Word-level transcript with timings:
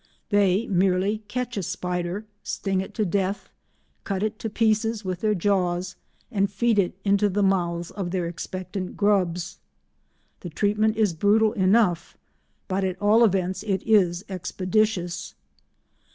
They 0.29 0.65
merely 0.65 1.19
catch 1.27 1.57
a 1.57 1.61
spider, 1.61 2.25
sting 2.41 2.81
it 2.81 2.95
to 2.95 3.05
death, 3.05 3.49
cut 4.03 4.23
it 4.23 4.39
to 4.39 4.49
pieces 4.49 5.05
with 5.05 5.21
their 5.21 5.35
jaws, 5.35 5.95
and 6.31 6.49
feed 6.51 6.79
it 6.79 6.97
into 7.05 7.29
the 7.29 7.43
mouths 7.43 7.91
of 7.91 8.09
their 8.09 8.25
expectant 8.25 8.97
grubs. 8.97 9.59
The 10.39 10.49
treatment 10.49 10.97
is 10.97 11.13
brutal 11.13 11.53
enough, 11.53 12.17
but 12.67 12.83
at 12.83 12.99
all 12.99 13.23
events 13.23 13.61
it 13.61 13.83
is 13.85 14.25
expeditious. 14.27 15.35